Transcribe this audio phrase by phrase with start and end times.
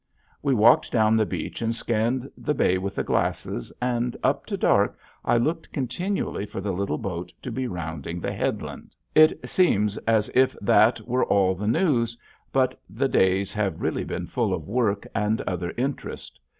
[0.41, 4.57] We walked down the beach and scanned the bay with the glasses, and up to
[4.57, 8.95] dark I looked continually for the little boat to be rounding the headland.
[9.13, 12.17] [Illustration: ANOTHER OF ROCKWELL'S DRAWINGS] It seems as if that were all the news,
[12.51, 16.39] but the days have really been full of work and other interest.